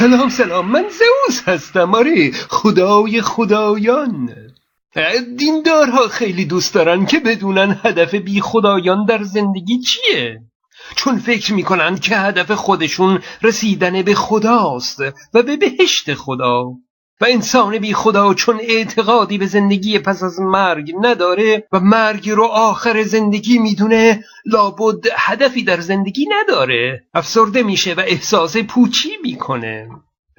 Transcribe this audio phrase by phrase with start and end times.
[0.00, 1.94] سلام سلام من زئوس هستم.
[1.94, 4.34] آره خدای خدایان.
[5.36, 10.40] دیندارها خیلی دوست دارن که بدونن هدف بی خدایان در زندگی چیه.
[10.96, 15.00] چون فکر می‌کنن که هدف خودشون رسیدن به خداست
[15.34, 16.64] و به بهشت خدا.
[17.20, 22.44] و انسان بی خدا چون اعتقادی به زندگی پس از مرگ نداره و مرگ رو
[22.44, 27.02] آخر زندگی می‌دونه لابد هدفی در زندگی نداره.
[27.14, 29.88] افسرده میشه و احساس پوچی می‌کنه.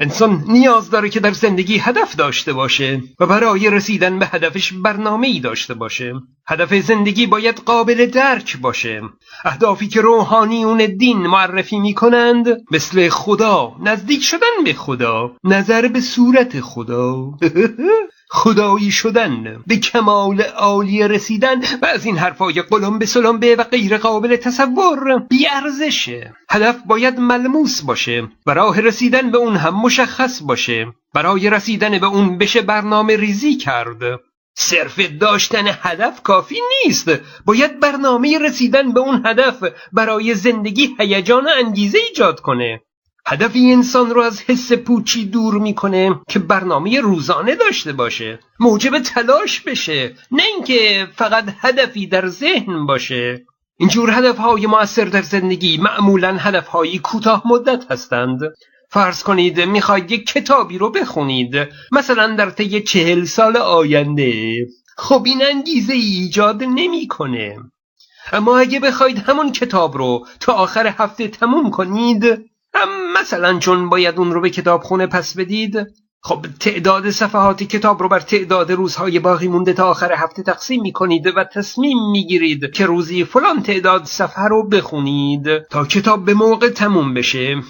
[0.02, 5.28] انسان نیاز داره که در زندگی هدف داشته باشه و برای رسیدن به هدفش برنامه
[5.28, 6.14] ای داشته باشه.
[6.48, 9.02] هدف زندگی باید قابل درک باشه.
[9.46, 16.00] اهدافی که روحانیون دین معرفی می کنند مثل خدا نزدیک شدن به خدا نظر به
[16.00, 17.32] صورت خدا.
[18.34, 23.98] خدایی شدن به کمال عالی رسیدن و از این حرفای قلم به سلمبه و غیر
[23.98, 25.20] قابل تصور.
[25.30, 30.88] بیارزشه هدف باید ملموس باشه و راه رسیدن به اون هم مشخص باشه.
[31.14, 34.20] برای رسیدن به اون بشه برنامه ریزی کرد.
[34.56, 37.12] صرف داشتن هدف کافی نیست.
[37.46, 42.82] باید برنامه رسیدن به اون هدف برای زندگی هیجان انگیزه ایجاد کنه.
[43.26, 49.62] هدفی انسان رو از حس پوچی دور می‌کنه که برنامه روزانه داشته باشه موجب تلاش
[49.62, 53.46] بشه نه اینکه فقط هدفی در ذهن باشه.
[53.78, 58.40] اینجور هدفهای موثر در زندگی معمولا هدفهایی کوتاه مدت هستند.
[58.90, 61.56] فرض کنید می‌خواید یک کتابی رو بخونید
[61.92, 64.54] مثلا در طی چهل سال آینده.
[64.98, 67.58] خب این انگیزه ایجاد نمی‌کنه.
[68.34, 72.51] اما اگه بخواید همون کتاب رو تا آخر هفته تموم کنید
[73.16, 75.78] مثلا چون باید اون رو به کتاب خونه پس بدید
[76.24, 80.92] خب تعداد صفحات کتاب رو بر تعداد روزهای باقی مونده تا آخر هفته تقسیم می
[80.92, 86.34] کنید و تصمیم می گیرید که روزی فلان تعداد صفحه رو بخونید تا کتاب به
[86.34, 87.62] موقع تموم بشه.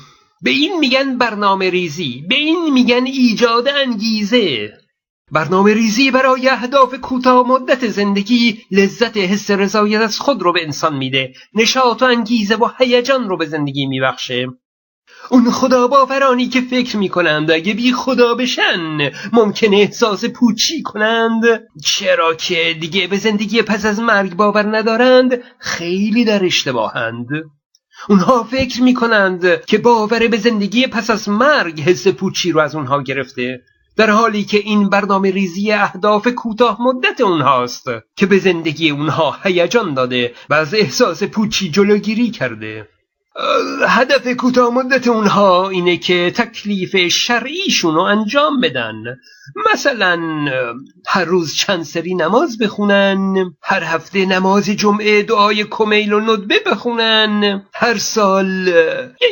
[0.42, 4.74] به این میگن برنامه ریزی به این میگن ایجاد انگیزه.
[5.32, 10.98] برنامه ریزی برای اهداف کوتاه مدت زندگی لذت حس رضایت از خود رو به انسان
[10.98, 11.34] میده.
[11.54, 14.48] نشاط و انگیزه و هیجان رو به زندگی میبخشه.
[15.30, 21.44] اون خدا باورانی که فکر می‌کنند اگه بی خدا بشن ممکنه احساس پوچی کنند.
[21.86, 27.28] چرا که دیگه به زندگی پس از مرگ باور ندارند خیلی در اشتباهند.
[28.10, 33.02] اونها فکر می‌کنند که باور به زندگی پس از مرگ حس پوچی رو از اونها
[33.02, 33.62] گرفته
[33.98, 39.94] در حالی که این برنامه ریزی اهداف کوتاه مدت اونهاست که به زندگی اونها هیجان
[39.94, 42.88] داده و از احساس پوچی جلوگیری کرده.
[43.88, 48.94] هدف کوتاه مدت اونها اینه که تکلیف شرعیشون رو انجام بدن.
[49.74, 50.19] مثلا
[51.08, 57.64] هر روز چند سری نماز بخونن هر هفته نماز جمعه دعای کمیل و ندبه بخونن
[57.74, 58.74] هر سال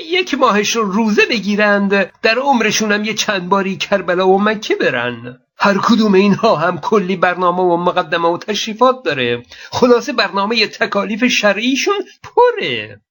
[0.10, 5.40] یک ماهش رو روزه بگیرند در عمرشون هم یه چند باری کربلا و مکه برن.
[5.58, 9.44] هر کدوم اینها هم کلی برنامه و مقدمه و تشریفات داره.
[9.72, 13.02] خلاصه برنامه تکالیف شرعیشون پره.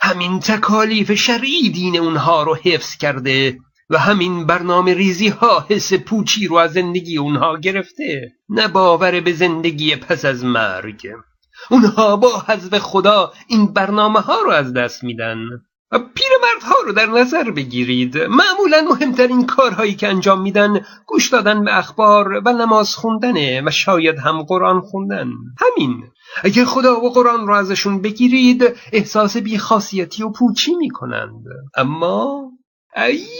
[0.00, 3.58] همین تکالیف شرعی دین اونها رو حفظ کرده
[3.90, 8.32] و همین برنامه ریزی ها حس پوچی رو از زندگی اونها گرفته.
[8.48, 11.06] نه باور به زندگی پس از مرگ.
[11.70, 15.38] اونها با حذف خدا این برنامه ها رو از دست میدن.
[16.58, 18.18] پیرمردها رو در نظر بگیرید.
[18.18, 24.18] معمولا مهمترین کارهایی که انجام میدن گوش دادن به اخبار و نماز خوندنه و شاید
[24.18, 25.28] هم قرآن خوندن.
[25.58, 26.04] همین.
[26.44, 31.44] اگر خدا و قرآن رو ازشون بگیرید احساس بیخاصیتی و پوچی می‌کنند.
[31.76, 32.50] اما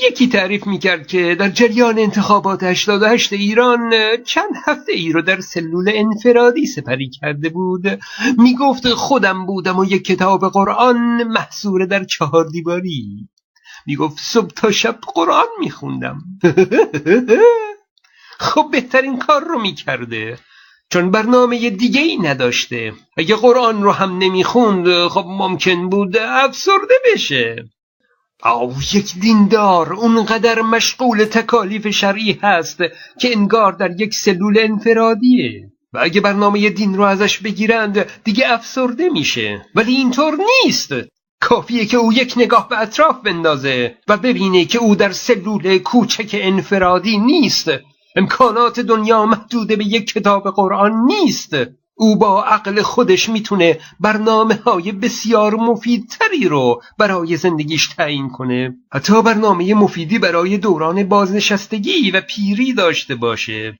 [0.02, 3.92] یکی تعریف می‌کرد که در جریان انتخابات 88 ایران
[4.26, 8.00] چند هفته ای رو در سلول انفرادی سپری کرده بود.
[8.38, 13.28] می‌گفت خودم بودم و یک کتاب قرآن محصور در چهار دیواری.
[13.86, 16.18] می‌گفت صبح تا شب قرآن میخوندم.
[18.40, 20.38] خب بهترین کار رو می‌کرده.
[20.90, 22.92] چون برنامه دیگه ای نداشته.
[23.16, 27.68] اگه قرآن رو هم نمی‌خوند خب ممکن بود افسرده بشه.
[28.44, 32.78] او یک دیندار اونقدر مشغول تکالیف شرعی هست
[33.20, 35.70] که انگار در یک سلول انفرادیه.
[35.92, 39.66] و اگه برنامه دین رو ازش بگیرند دیگه افسرده میشه.
[39.74, 40.92] ولی اینطور نیست.
[41.40, 46.30] کافیه که او یک نگاه به اطراف بندازه و ببینه که او در سلول کوچک
[46.32, 47.70] انفرادی نیست.
[48.16, 51.54] امکانات دنیا محدوده به یک کتاب قرآن نیست.
[51.98, 58.76] او با عقل خودش می‌تونه برنامه های بسیار مفیدتری رو برای زندگیش تعیین کنه.
[58.92, 63.78] حتی برنامه مفیدی برای دوران بازنشستگی و پیری داشته باشه.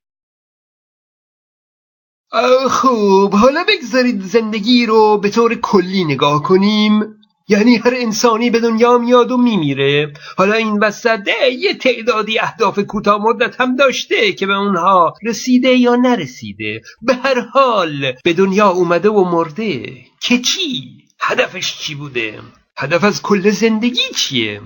[2.70, 3.34] خوب.
[3.34, 7.17] حالا بگذارید زندگی رو به طور کلی نگاه کنیم.
[7.48, 11.28] یعنی هر انسانی به دنیا میاد و میمیره حالا این وسط
[11.58, 17.40] یه تعدادی اهداف کوتاه مدت هم داشته که به اونها رسیده یا نرسیده به هر
[17.40, 22.38] حال به دنیا اومده و مرده که چی؟ هدفش چی بوده؟
[22.76, 24.60] هدف از کل زندگی چیه؟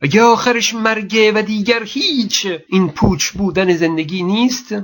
[0.00, 4.74] اگه آخرش مرگه و دیگر هیچ این پوچ بودن زندگی نیست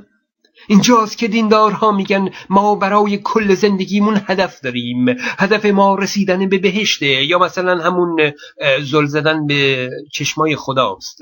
[0.69, 5.09] اینجاست که دیندارها میگن ما برای کل زندگیمون هدف داریم.
[5.39, 8.33] هدف ما رسیدن به بهشته یا مثلا همون
[8.83, 11.19] زل زدن به چشمای خداست.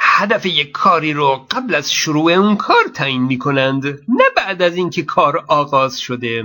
[0.00, 5.02] هدف یک کاری رو قبل از شروع اون کار تعیین می‌کنند نه بعد از اینکه
[5.02, 6.44] کار آغاز شده.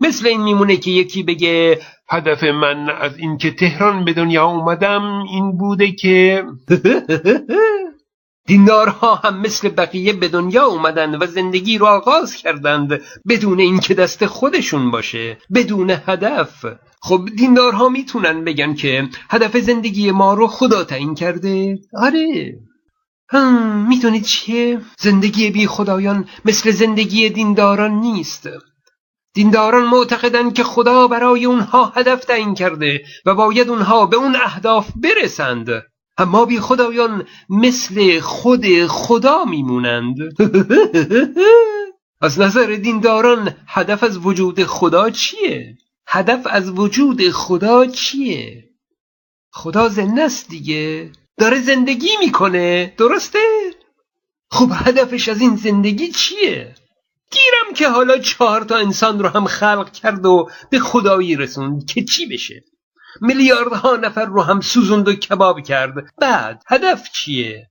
[0.00, 5.58] مثل این میمونه که یکی بگه هدف من از اینکه تهران به دنیا اومدم این
[5.58, 6.44] بوده که
[8.50, 14.26] دیندارها هم مثل بقیه به دنیا اومدن و زندگی رو آغاز کردند بدون اینکه دست
[14.26, 16.66] خودشون باشه بدون هدف.
[17.00, 22.58] خب دیندارها می‌تونن بگن که هدف زندگی ما رو خدا تعیین کرده؟ آره.
[23.28, 28.48] هم می‌دونید چیه؟ زندگی بی خدایان مثل زندگی دینداران نیست.
[29.34, 34.90] دینداران معتقدند که خدا برای اونها هدف تعیین کرده و باید اونها به اون اهداف
[34.96, 35.82] برسند.
[36.20, 40.16] اما بی خدایان مثل خود خدا میمونند
[42.20, 48.64] از نظر دینداران هدف از وجود خدا چیه؟ هدف از وجود خدا چیه؟
[49.52, 53.38] خدا زنده است دیگه داره زندگی می‌کنه درسته؟
[54.50, 56.74] خب هدفش از این زندگی چیه؟
[57.32, 62.04] گیرم که حالا چهار تا انسان رو هم خلق کرد و به خدایی رسوند که
[62.04, 62.64] چی بشه
[63.20, 65.94] میلیاردها نفر رو هم سوزوند و کباب کرد.
[66.18, 67.70] بعد هدف چیه؟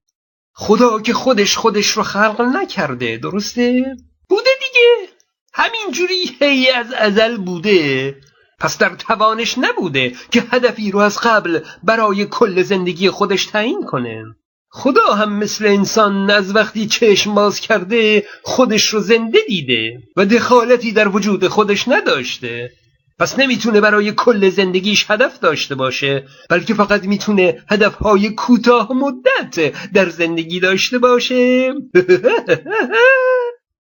[0.54, 3.84] خدا که خودش خودش رو خلق نکرده درسته؟
[4.30, 5.14] بوده دیگه.
[5.54, 8.16] همینجوری هی از ازل بوده.
[8.60, 14.24] پس در توانش نبوده که هدفی رو از قبل برای کل زندگی خودش تعیین کنه.
[14.72, 20.92] خدا هم مثل انسان از وقتی چشم باز کرده خودش رو زنده دیده و دخالتی
[20.92, 22.72] در وجود خودش نداشته.
[23.20, 30.10] پس نمی‌تونه برای کل زندگیش هدف داشته باشه بلکه فقط می‌تونه هدفهای کوتاه مدت در
[30.10, 31.74] زندگی داشته باشه.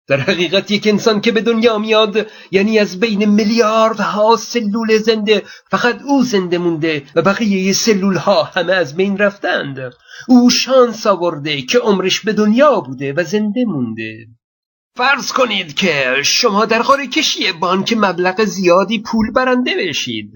[0.08, 6.02] در حقیقت یک انسان که به دنیا میاد یعنی از بین میلیاردها سلول زنده فقط
[6.02, 9.92] او زنده مونده و بقیه سلول ها همه از بین رفتند.
[10.28, 14.26] او شانس آورده که عمرش به دنیا بوده و زنده مونده.
[14.96, 20.32] فرض کنید که شما در قاره کشی بانک مبلغ زیادی پول برنده بشید.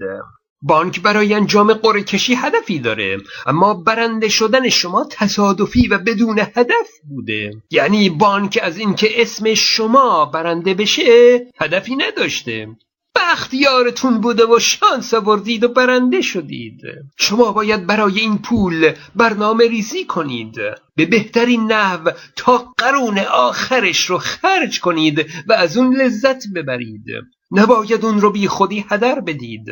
[0.61, 6.89] بانک برای انجام قره کشی هدفی داره اما برنده شدن شما تصادفی و بدون هدف
[7.09, 7.51] بوده.
[7.71, 12.67] یعنی بانک از اینکه اسم شما برنده بشه هدفی نداشته.
[13.15, 16.81] بخت یارتون بوده و شانس آوردید و برنده شدید.
[17.17, 20.55] شما باید برای این پول برنامه ریزی کنید.
[20.95, 27.05] به بهترین نحو تا قرون آخرش رو خرج کنید و از اون لذت ببرید.
[27.51, 29.67] نباید اون رو بی خودی هدر بدید.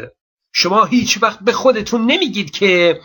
[0.53, 2.99] شما هیچ وقت به خودتون نمیگید که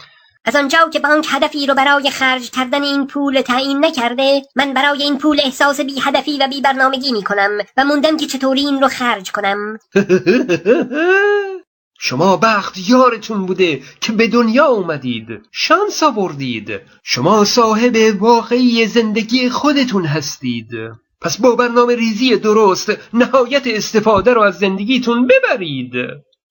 [0.45, 5.03] از آنجا که بانک هدفی رو برای خرج کردن این پول تعیین نکرده من برای
[5.03, 8.81] این پول احساس بی هدفی و بی برنامگی می کنم و موندم که چطوری این
[8.81, 9.79] رو خرج کنم.
[12.05, 16.81] شما بخت یارتون بوده که به دنیا اومدید شانس آوردید.
[17.03, 20.71] شما صاحب واقعی زندگی خودتون هستید.
[21.21, 25.93] پس با برنامه ریزی درست نهایت استفاده رو از زندگیتون ببرید.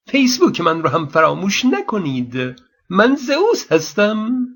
[0.07, 2.55] فیسبوک من رو هم فراموش نکنید.
[2.91, 4.47] من زئوس هستم؟